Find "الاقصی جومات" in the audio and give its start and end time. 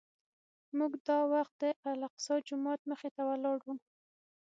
1.91-2.81